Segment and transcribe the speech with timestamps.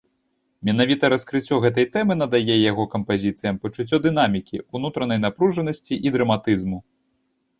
[0.67, 6.79] Менавіта раскрыццё гэтай тэмы надае яго кампазіцыям пачуццё дынамікі, унутранай напружанасці і драматызму.